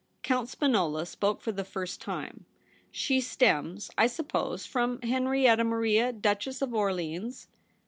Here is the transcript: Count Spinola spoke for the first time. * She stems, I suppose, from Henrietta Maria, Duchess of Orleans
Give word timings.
Count 0.23 0.49
Spinola 0.49 1.05
spoke 1.05 1.41
for 1.41 1.51
the 1.51 1.63
first 1.63 2.01
time. 2.01 2.45
* 2.67 2.91
She 2.91 3.21
stems, 3.21 3.91
I 3.99 4.07
suppose, 4.07 4.65
from 4.65 4.99
Henrietta 5.03 5.63
Maria, 5.63 6.11
Duchess 6.11 6.63
of 6.63 6.73
Orleans 6.73 7.47